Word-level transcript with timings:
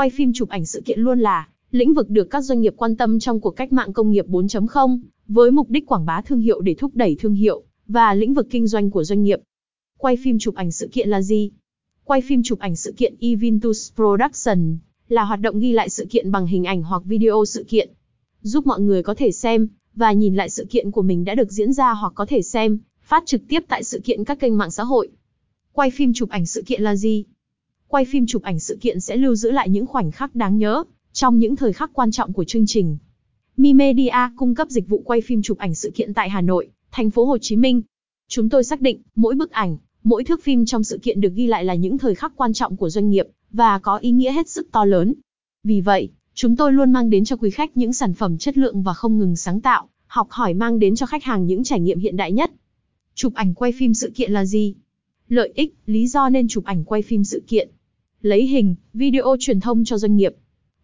Quay 0.00 0.10
phim 0.10 0.32
chụp 0.32 0.48
ảnh 0.48 0.66
sự 0.66 0.82
kiện 0.84 1.00
luôn 1.00 1.18
là 1.18 1.48
lĩnh 1.70 1.94
vực 1.94 2.10
được 2.10 2.30
các 2.30 2.40
doanh 2.40 2.60
nghiệp 2.60 2.74
quan 2.76 2.96
tâm 2.96 3.18
trong 3.18 3.40
cuộc 3.40 3.50
cách 3.50 3.72
mạng 3.72 3.92
công 3.92 4.10
nghiệp 4.10 4.26
4.0, 4.28 4.98
với 5.28 5.50
mục 5.50 5.70
đích 5.70 5.86
quảng 5.86 6.06
bá 6.06 6.22
thương 6.22 6.40
hiệu 6.40 6.60
để 6.60 6.74
thúc 6.74 6.90
đẩy 6.94 7.16
thương 7.20 7.34
hiệu 7.34 7.62
và 7.86 8.14
lĩnh 8.14 8.34
vực 8.34 8.46
kinh 8.50 8.66
doanh 8.66 8.90
của 8.90 9.04
doanh 9.04 9.22
nghiệp. 9.22 9.40
Quay 9.98 10.16
phim 10.16 10.38
chụp 10.38 10.54
ảnh 10.54 10.70
sự 10.70 10.88
kiện 10.92 11.08
là 11.08 11.22
gì? 11.22 11.50
Quay 12.04 12.20
phim 12.20 12.42
chụp 12.42 12.58
ảnh 12.58 12.76
sự 12.76 12.92
kiện 12.96 13.14
Eventus 13.20 13.92
Production 13.94 14.78
là 15.08 15.24
hoạt 15.24 15.40
động 15.40 15.60
ghi 15.60 15.72
lại 15.72 15.88
sự 15.88 16.06
kiện 16.10 16.30
bằng 16.30 16.46
hình 16.46 16.64
ảnh 16.64 16.82
hoặc 16.82 17.02
video 17.04 17.44
sự 17.44 17.64
kiện, 17.68 17.90
giúp 18.42 18.66
mọi 18.66 18.80
người 18.80 19.02
có 19.02 19.14
thể 19.14 19.32
xem 19.32 19.68
và 19.94 20.12
nhìn 20.12 20.34
lại 20.34 20.50
sự 20.50 20.66
kiện 20.70 20.90
của 20.90 21.02
mình 21.02 21.24
đã 21.24 21.34
được 21.34 21.52
diễn 21.52 21.72
ra 21.72 21.92
hoặc 21.92 22.12
có 22.14 22.26
thể 22.26 22.42
xem, 22.42 22.78
phát 23.02 23.22
trực 23.26 23.42
tiếp 23.48 23.60
tại 23.68 23.84
sự 23.84 24.00
kiện 24.04 24.24
các 24.24 24.40
kênh 24.40 24.58
mạng 24.58 24.70
xã 24.70 24.82
hội. 24.84 25.08
Quay 25.72 25.90
phim 25.90 26.12
chụp 26.12 26.28
ảnh 26.28 26.46
sự 26.46 26.62
kiện 26.66 26.82
là 26.82 26.96
gì? 26.96 27.24
Quay 27.92 28.04
phim 28.04 28.26
chụp 28.26 28.42
ảnh 28.42 28.58
sự 28.58 28.78
kiện 28.80 29.00
sẽ 29.00 29.16
lưu 29.16 29.34
giữ 29.34 29.50
lại 29.50 29.68
những 29.68 29.86
khoảnh 29.86 30.10
khắc 30.10 30.34
đáng 30.34 30.58
nhớ 30.58 30.84
trong 31.12 31.38
những 31.38 31.56
thời 31.56 31.72
khắc 31.72 31.90
quan 31.92 32.10
trọng 32.10 32.32
của 32.32 32.44
chương 32.44 32.66
trình. 32.66 32.98
Mi 33.56 33.72
Media 33.72 34.30
cung 34.36 34.54
cấp 34.54 34.70
dịch 34.70 34.88
vụ 34.88 35.02
quay 35.04 35.20
phim 35.20 35.42
chụp 35.42 35.58
ảnh 35.58 35.74
sự 35.74 35.90
kiện 35.94 36.14
tại 36.14 36.30
Hà 36.30 36.40
Nội, 36.40 36.68
thành 36.90 37.10
phố 37.10 37.24
Hồ 37.24 37.38
Chí 37.38 37.56
Minh. 37.56 37.82
Chúng 38.28 38.48
tôi 38.48 38.64
xác 38.64 38.80
định, 38.80 39.02
mỗi 39.14 39.34
bức 39.34 39.50
ảnh, 39.50 39.76
mỗi 40.02 40.24
thước 40.24 40.42
phim 40.42 40.66
trong 40.66 40.84
sự 40.84 40.98
kiện 40.98 41.20
được 41.20 41.34
ghi 41.34 41.46
lại 41.46 41.64
là 41.64 41.74
những 41.74 41.98
thời 41.98 42.14
khắc 42.14 42.32
quan 42.36 42.52
trọng 42.52 42.76
của 42.76 42.90
doanh 42.90 43.10
nghiệp 43.10 43.26
và 43.50 43.78
có 43.78 43.96
ý 43.96 44.10
nghĩa 44.10 44.32
hết 44.32 44.48
sức 44.48 44.68
to 44.72 44.84
lớn. 44.84 45.14
Vì 45.64 45.80
vậy, 45.80 46.10
chúng 46.34 46.56
tôi 46.56 46.72
luôn 46.72 46.92
mang 46.92 47.10
đến 47.10 47.24
cho 47.24 47.36
quý 47.36 47.50
khách 47.50 47.76
những 47.76 47.92
sản 47.92 48.14
phẩm 48.14 48.38
chất 48.38 48.58
lượng 48.58 48.82
và 48.82 48.94
không 48.94 49.18
ngừng 49.18 49.36
sáng 49.36 49.60
tạo, 49.60 49.88
học 50.06 50.26
hỏi 50.30 50.54
mang 50.54 50.78
đến 50.78 50.96
cho 50.96 51.06
khách 51.06 51.24
hàng 51.24 51.46
những 51.46 51.64
trải 51.64 51.80
nghiệm 51.80 51.98
hiện 51.98 52.16
đại 52.16 52.32
nhất. 52.32 52.50
Chụp 53.14 53.34
ảnh 53.34 53.54
quay 53.54 53.72
phim 53.72 53.94
sự 53.94 54.12
kiện 54.14 54.32
là 54.32 54.44
gì? 54.44 54.74
Lợi 55.28 55.52
ích, 55.54 55.74
lý 55.86 56.06
do 56.06 56.28
nên 56.28 56.48
chụp 56.48 56.64
ảnh 56.64 56.84
quay 56.84 57.02
phim 57.02 57.24
sự 57.24 57.42
kiện. 57.48 57.70
Lấy 58.22 58.46
hình, 58.46 58.74
video 58.92 59.36
truyền 59.40 59.60
thông 59.60 59.84
cho 59.84 59.98
doanh 59.98 60.16
nghiệp. 60.16 60.34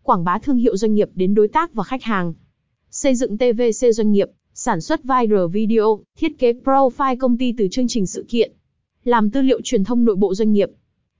Quảng 0.03 0.25
bá 0.25 0.39
thương 0.39 0.57
hiệu 0.57 0.77
doanh 0.77 0.95
nghiệp 0.95 1.09
đến 1.15 1.35
đối 1.35 1.49
tác 1.49 1.75
và 1.75 1.85
khách 1.85 2.03
hàng. 2.03 2.35
Xây 2.91 3.15
dựng 3.15 3.39
TVC 3.39 3.87
doanh 3.95 4.13
nghiệp, 4.13 4.29
sản 4.55 4.81
xuất 4.81 5.01
viral 5.05 5.47
video, 5.53 6.01
thiết 6.19 6.39
kế 6.39 6.53
profile 6.53 7.17
công 7.19 7.39
ty 7.39 7.55
từ 7.59 7.69
chương 7.71 7.89
trình 7.89 8.07
sự 8.07 8.25
kiện. 8.29 8.53
Làm 9.05 9.31
tư 9.31 9.43
liệu 9.43 9.61
truyền 9.65 9.85
thông 9.85 10.05
nội 10.05 10.17
bộ 10.17 10.35
doanh 10.35 10.53
nghiệp. 10.53 10.71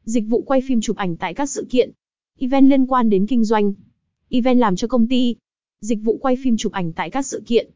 Dịch 0.05 0.25
vụ 0.29 0.43
quay 0.43 0.61
phim 0.61 0.81
chụp 0.81 0.97
ảnh 0.97 1.17
tại 1.17 1.35
các 1.35 1.51
sự 1.51 1.67
kiện. 1.71 1.91
Event 2.39 2.71
liên 2.71 2.87
quan 2.87 3.11
đến 3.11 3.27
kinh 3.27 3.45
doanh. 3.45 3.73
Event 4.31 4.59
làm 4.59 4.77
cho 4.77 4.89
công 4.89 5.09
ty. 5.09 5.37
Dịch 5.81 5.99
vụ 6.03 6.19
quay 6.19 6.37
phim 6.43 6.57
chụp 6.57 6.73
ảnh 6.73 6.93
tại 6.93 7.11
các 7.11 7.27
sự 7.27 7.43
kiện. 7.47 7.71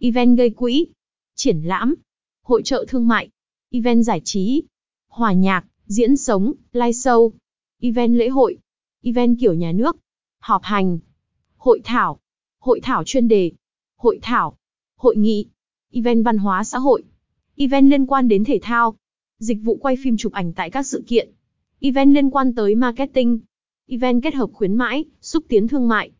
Event 0.00 0.38
gây 0.38 0.50
quỹ. 0.50 0.86
Triển 1.34 1.62
lãm. 1.62 1.94
Hội 2.42 2.62
trợ 2.64 2.84
thương 2.88 3.08
mại. 3.08 3.28
Event 3.70 4.04
giải 4.04 4.20
trí. 4.24 4.62
Hòa 5.08 5.32
nhạc, 5.32 5.64
diễn 5.86 6.16
sống, 6.16 6.52
live 6.72 6.90
show. 6.90 7.30
Event 7.80 8.16
lễ 8.16 8.28
hội. 8.28 8.58
Event 9.02 9.36
kiểu 9.40 9.54
nhà 9.54 9.72
nước. 9.72 9.96
Họp 10.38 10.62
hành. 10.62 10.98
Hội 11.56 11.80
thảo. 11.84 12.20
Hội 12.60 12.80
thảo 12.82 13.04
chuyên 13.04 13.28
đề. 13.28 13.52
Hội 13.96 14.18
thảo. 14.22 14.56
Hội 14.96 15.16
nghị. 15.16 15.46
Event 15.92 16.24
văn 16.24 16.38
hóa 16.38 16.64
xã 16.64 16.78
hội. 16.78 17.02
Event 17.56 17.90
liên 17.90 18.06
quan 18.06 18.28
đến 18.28 18.44
thể 18.44 18.58
thao. 18.62 18.96
Dịch 19.38 19.58
vụ 19.62 19.76
quay 19.76 19.96
phim 20.02 20.16
chụp 20.16 20.32
ảnh 20.32 20.52
tại 20.52 20.70
các 20.70 20.86
sự 20.86 21.04
kiện. 21.06 21.30
Event 21.80 22.14
liên 22.14 22.30
quan 22.30 22.54
tới 22.54 22.74
marketing. 22.74 23.40
Event 23.88 24.22
kết 24.22 24.34
hợp 24.34 24.50
khuyến 24.52 24.74
mãi, 24.74 25.04
xúc 25.20 25.44
tiến 25.48 25.68
thương 25.68 25.88
mại. 25.88 26.10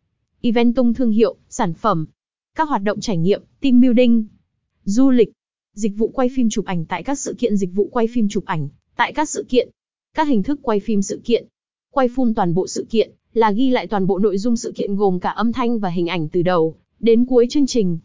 Event 0.41 0.75
tung 0.75 0.95
thương 0.95 1.11
hiệu, 1.11 1.37
sản 1.49 1.75
phẩm. 1.75 2.07
Các 2.55 2.69
hoạt 2.69 2.83
động 2.83 3.01
trải 3.01 3.17
nghiệm, 3.17 3.43
team 3.61 3.81
building. 3.81 4.25
Du 4.85 5.11
lịch. 5.11 5.33
Dịch 5.75 5.93
vụ 5.97 6.09
quay 6.09 6.29
phim 6.37 6.49
chụp 6.51 6.65
ảnh 6.65 6.85
tại 6.85 7.03
các 7.03 7.19
sự 7.19 7.35
kiện 7.39 7.57
Dịch 7.57 7.71
vụ 7.75 7.89
quay 7.93 8.07
phim 8.07 8.29
chụp 8.29 8.45
ảnh 8.45 8.69
tại 8.97 9.13
các 9.13 9.29
sự 9.29 9.47
kiện. 9.49 9.69
Các 10.17 10.29
hình 10.29 10.43
thức 10.43 10.59
quay 10.63 10.81
phim 10.81 11.03
sự 11.03 11.21
kiện. 11.25 11.47
Quay 11.91 12.09
full 12.09 12.35
toàn 12.35 12.55
bộ 12.55 12.67
sự 12.67 12.87
kiện 12.91 13.11
là 13.33 13.51
ghi 13.51 13.71
lại 13.71 13.87
toàn 13.87 14.07
bộ 14.07 14.19
nội 14.19 14.39
dung 14.39 14.57
sự 14.57 14.73
kiện 14.77 14.97
gồm 14.97 15.21
cả 15.21 15.31
âm 15.31 15.53
thanh 15.53 15.79
và 15.79 15.89
hình 15.89 16.07
ảnh 16.07 16.29
từ 16.29 16.43
đầu 16.43 16.77
đến 17.01 17.25
cuối 17.25 17.47
chương 17.51 17.67
trình. 17.67 17.99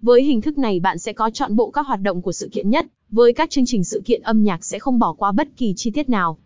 Với 0.00 0.22
hình 0.22 0.40
thức 0.40 0.58
này 0.58 0.80
bạn 0.80 0.98
sẽ 0.98 1.12
có 1.12 1.30
chọn 1.30 1.56
bộ 1.56 1.70
các 1.70 1.86
hoạt 1.86 2.00
động 2.02 2.22
của 2.22 2.32
sự 2.32 2.48
kiện 2.52 2.70
nhất, 2.70 2.86
với 3.10 3.32
các 3.32 3.50
chương 3.50 3.66
trình 3.66 3.84
sự 3.84 4.02
kiện 4.04 4.22
âm 4.22 4.44
nhạc 4.44 4.64
sẽ 4.64 4.78
không 4.78 4.98
bỏ 4.98 5.12
qua 5.12 5.32
bất 5.32 5.48
kỳ 5.56 5.74
chi 5.76 5.90
tiết 5.90 6.08
nào. 6.08 6.38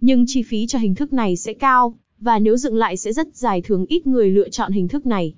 Nhưng 0.00 0.24
chi 0.26 0.42
phí 0.42 0.66
cho 0.66 0.78
hình 0.78 0.94
thức 0.94 1.12
này 1.12 1.36
sẽ 1.36 1.54
cao, 1.54 1.94
và 2.18 2.38
nếu 2.38 2.56
dựng 2.56 2.76
lại 2.76 2.96
sẽ 2.96 3.12
rất 3.12 3.36
dài 3.36 3.62
thường 3.62 3.86
ít 3.88 4.06
người 4.06 4.30
lựa 4.30 4.48
chọn 4.48 4.72
hình 4.72 4.88
thức 4.88 5.06
này. 5.06 5.34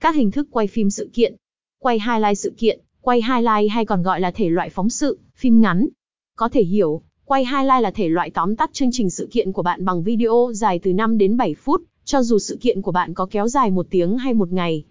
Các 0.00 0.14
hình 0.14 0.30
thức 0.30 0.48
quay 0.50 0.66
phim 0.66 0.90
sự 0.90 1.10
kiện, 1.12 1.34
quay 1.78 1.98
highlight 2.00 2.38
sự 2.38 2.52
kiện, 2.58 2.80
quay 3.00 3.22
highlight 3.22 3.70
hay 3.70 3.84
còn 3.84 4.02
gọi 4.02 4.20
là 4.20 4.30
thể 4.30 4.48
loại 4.48 4.70
phóng 4.70 4.90
sự, 4.90 5.18
phim 5.36 5.60
ngắn. 5.60 5.88
Có 6.36 6.48
thể 6.48 6.62
hiểu, 6.62 7.02
quay 7.30 7.44
highlight 7.44 7.82
là 7.82 7.90
thể 7.90 8.08
loại 8.08 8.30
tóm 8.30 8.56
tắt 8.56 8.70
chương 8.72 8.88
trình 8.92 9.10
sự 9.10 9.28
kiện 9.30 9.52
của 9.52 9.62
bạn 9.62 9.84
bằng 9.84 10.02
video 10.02 10.52
dài 10.54 10.78
từ 10.78 10.92
5 10.92 11.18
đến 11.18 11.36
7 11.36 11.54
phút, 11.54 11.82
cho 12.04 12.22
dù 12.22 12.38
sự 12.38 12.58
kiện 12.60 12.82
của 12.82 12.92
bạn 12.92 13.14
có 13.14 13.26
kéo 13.30 13.48
dài 13.48 13.70
một 13.70 13.86
tiếng 13.90 14.18
hay 14.18 14.34
một 14.34 14.52
ngày. 14.52 14.84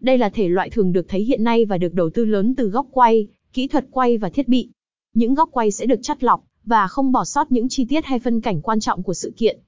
Đây 0.00 0.18
là 0.18 0.28
thể 0.28 0.48
loại 0.48 0.70
thường 0.70 0.92
được 0.92 1.08
thấy 1.08 1.20
hiện 1.20 1.44
nay 1.44 1.64
và 1.64 1.78
được 1.78 1.94
đầu 1.94 2.10
tư 2.10 2.24
lớn 2.24 2.54
từ 2.54 2.68
góc 2.68 2.86
quay, 2.90 3.26
kỹ 3.52 3.66
thuật 3.66 3.86
quay 3.90 4.18
và 4.18 4.28
thiết 4.28 4.48
bị. 4.48 4.68
Những 5.14 5.34
góc 5.34 5.48
quay 5.52 5.70
sẽ 5.70 5.86
được 5.86 6.00
chắt 6.02 6.24
lọc 6.24 6.44
và 6.64 6.88
không 6.88 7.12
bỏ 7.12 7.24
sót 7.24 7.52
những 7.52 7.68
chi 7.68 7.84
tiết 7.88 8.04
hay 8.04 8.18
phân 8.18 8.40
cảnh 8.40 8.60
quan 8.60 8.80
trọng 8.80 9.02
của 9.02 9.14
sự 9.14 9.32
kiện. 9.36 9.58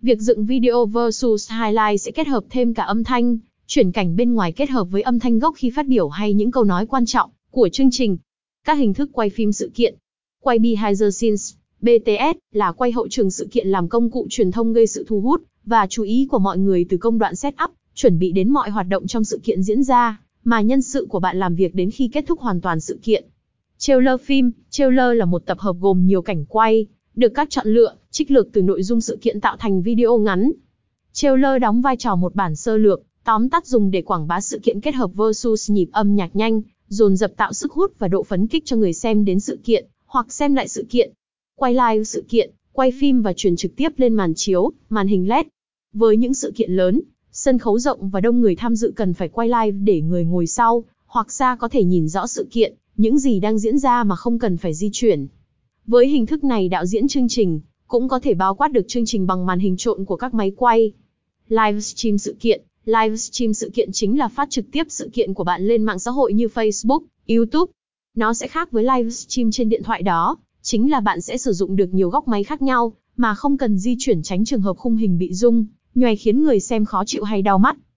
Việc 0.00 0.20
dựng 0.20 0.46
video 0.46 0.86
versus 0.86 1.50
highlight 1.50 2.00
sẽ 2.00 2.10
kết 2.10 2.26
hợp 2.26 2.44
thêm 2.50 2.74
cả 2.74 2.82
âm 2.82 3.04
thanh, 3.04 3.38
chuyển 3.66 3.92
cảnh 3.92 4.16
bên 4.16 4.34
ngoài 4.34 4.52
kết 4.52 4.70
hợp 4.70 4.84
với 4.84 5.02
âm 5.02 5.18
thanh 5.18 5.38
gốc 5.38 5.54
khi 5.56 5.70
phát 5.70 5.86
biểu 5.86 6.08
hay 6.08 6.34
những 6.34 6.50
câu 6.50 6.64
nói 6.64 6.86
quan 6.86 7.06
trọng 7.06 7.30
của 7.50 7.68
chương 7.72 7.90
trình. 7.90 8.18
Các 8.64 8.78
hình 8.78 8.94
thức 8.94 9.10
quay 9.12 9.30
phim 9.30 9.52
sự 9.52 9.70
kiện. 9.74 9.94
Quay 10.40 10.58
behind 10.58 11.02
the 11.02 11.10
scenes, 11.10 11.54
BTS, 11.82 12.38
là 12.52 12.72
quay 12.72 12.92
hậu 12.92 13.08
trường 13.08 13.30
sự 13.30 13.48
kiện 13.50 13.68
làm 13.68 13.88
công 13.88 14.10
cụ 14.10 14.26
truyền 14.30 14.50
thông 14.50 14.72
gây 14.72 14.86
sự 14.86 15.04
thu 15.08 15.20
hút 15.20 15.42
và 15.64 15.86
chú 15.90 16.02
ý 16.02 16.28
của 16.30 16.38
mọi 16.38 16.58
người 16.58 16.86
từ 16.88 16.96
công 16.96 17.18
đoạn 17.18 17.36
setup, 17.36 17.70
chuẩn 17.94 18.18
bị 18.18 18.32
đến 18.32 18.48
mọi 18.48 18.70
hoạt 18.70 18.88
động 18.88 19.06
trong 19.06 19.24
sự 19.24 19.40
kiện 19.44 19.62
diễn 19.62 19.82
ra, 19.82 20.20
mà 20.44 20.60
nhân 20.60 20.82
sự 20.82 21.06
của 21.08 21.20
bạn 21.20 21.38
làm 21.38 21.54
việc 21.54 21.74
đến 21.74 21.90
khi 21.90 22.08
kết 22.12 22.24
thúc 22.26 22.40
hoàn 22.40 22.60
toàn 22.60 22.80
sự 22.80 22.98
kiện. 23.02 23.24
Trailer 23.78 24.20
phim, 24.20 24.50
trailer 24.70 25.16
là 25.16 25.24
một 25.24 25.46
tập 25.46 25.58
hợp 25.58 25.76
gồm 25.80 26.06
nhiều 26.06 26.22
cảnh 26.22 26.44
quay, 26.44 26.86
được 27.14 27.32
các 27.34 27.50
chọn 27.50 27.66
lựa, 27.66 27.94
trích 28.10 28.30
lược 28.30 28.52
từ 28.52 28.62
nội 28.62 28.82
dung 28.82 29.00
sự 29.00 29.18
kiện 29.22 29.40
tạo 29.40 29.56
thành 29.58 29.82
video 29.82 30.18
ngắn. 30.18 30.52
Trailer 31.12 31.62
đóng 31.62 31.80
vai 31.80 31.96
trò 31.96 32.16
một 32.16 32.34
bản 32.34 32.56
sơ 32.56 32.76
lược, 32.76 33.02
tóm 33.24 33.48
tắt 33.48 33.66
dùng 33.66 33.90
để 33.90 34.02
quảng 34.02 34.26
bá 34.26 34.40
sự 34.40 34.58
kiện 34.58 34.80
kết 34.80 34.94
hợp 34.94 35.10
versus 35.14 35.70
nhịp 35.70 35.88
âm 35.92 36.14
nhạc 36.14 36.36
nhanh, 36.36 36.62
dồn 36.88 37.16
dập 37.16 37.32
tạo 37.36 37.52
sức 37.52 37.72
hút 37.72 37.92
và 37.98 38.08
độ 38.08 38.22
phấn 38.22 38.46
kích 38.46 38.64
cho 38.66 38.76
người 38.76 38.92
xem 38.92 39.24
đến 39.24 39.40
sự 39.40 39.58
kiện, 39.64 39.86
hoặc 40.06 40.32
xem 40.32 40.54
lại 40.54 40.68
sự 40.68 40.86
kiện. 40.90 41.12
Quay 41.62 41.74
live 41.74 42.04
sự 42.04 42.24
kiện, 42.28 42.50
quay 42.72 42.92
phim 43.00 43.22
và 43.22 43.32
truyền 43.32 43.56
trực 43.56 43.76
tiếp 43.76 43.88
lên 43.96 44.14
màn 44.14 44.32
chiếu, 44.36 44.70
màn 44.88 45.06
hình 45.06 45.28
LED. 45.28 45.46
Với 45.92 46.16
những 46.16 46.34
sự 46.34 46.52
kiện 46.56 46.70
lớn, 46.70 47.00
sân 47.32 47.58
khấu 47.58 47.78
rộng 47.78 48.10
và 48.10 48.20
đông 48.20 48.40
người 48.40 48.56
tham 48.56 48.76
dự 48.76 48.92
cần 48.96 49.14
phải 49.14 49.28
quay 49.28 49.48
live 49.48 49.70
để 49.70 50.00
người 50.00 50.24
ngồi 50.24 50.46
sau, 50.46 50.84
hoặc 51.06 51.32
xa 51.32 51.56
có 51.60 51.68
thể 51.68 51.84
nhìn 51.84 52.08
rõ 52.08 52.26
sự 52.26 52.48
kiện, 52.50 52.74
những 52.96 53.18
gì 53.18 53.40
đang 53.40 53.58
diễn 53.58 53.78
ra 53.78 54.04
mà 54.04 54.16
không 54.16 54.38
cần 54.38 54.56
phải 54.56 54.74
di 54.74 54.90
chuyển. 54.92 55.26
Với 55.86 56.08
hình 56.08 56.26
thức 56.26 56.44
này 56.44 56.68
đạo 56.68 56.86
diễn 56.86 57.08
chương 57.08 57.28
trình 57.28 57.60
cũng 57.86 58.08
có 58.08 58.20
thể 58.20 58.34
bao 58.34 58.54
quát 58.54 58.72
được 58.72 58.88
chương 58.88 59.06
trình 59.06 59.26
bằng 59.26 59.46
màn 59.46 59.58
hình 59.58 59.76
trộn 59.76 60.04
của 60.04 60.16
các 60.16 60.34
máy 60.34 60.52
quay. 60.56 60.92
Livestream 61.48 62.18
sự 62.18 62.36
kiện 62.40 62.62
Livestream 62.84 63.54
sự 63.54 63.70
kiện 63.74 63.92
chính 63.92 64.18
là 64.18 64.28
phát 64.28 64.50
trực 64.50 64.64
tiếp 64.72 64.86
sự 64.88 65.10
kiện 65.12 65.34
của 65.34 65.44
bạn 65.44 65.66
lên 65.66 65.82
mạng 65.82 65.98
xã 65.98 66.10
hội 66.10 66.32
như 66.32 66.46
Facebook, 66.46 67.00
YouTube. 67.28 67.72
Nó 68.16 68.34
sẽ 68.34 68.48
khác 68.48 68.70
với 68.70 68.84
livestream 68.84 69.50
trên 69.50 69.68
điện 69.68 69.82
thoại 69.82 70.02
đó, 70.02 70.36
chính 70.62 70.90
là 70.90 71.00
bạn 71.00 71.20
sẽ 71.20 71.38
sử 71.38 71.52
dụng 71.52 71.76
được 71.76 71.94
nhiều 71.94 72.10
góc 72.10 72.28
máy 72.28 72.44
khác 72.44 72.62
nhau, 72.62 72.92
mà 73.16 73.34
không 73.34 73.58
cần 73.58 73.78
di 73.78 73.96
chuyển 73.98 74.22
tránh 74.22 74.44
trường 74.44 74.60
hợp 74.60 74.76
khung 74.76 74.96
hình 74.96 75.18
bị 75.18 75.32
rung, 75.32 75.66
nhòe 75.94 76.14
khiến 76.14 76.42
người 76.42 76.60
xem 76.60 76.84
khó 76.84 77.04
chịu 77.06 77.24
hay 77.24 77.42
đau 77.42 77.58
mắt. 77.58 77.76